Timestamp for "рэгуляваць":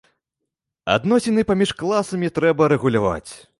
2.77-3.25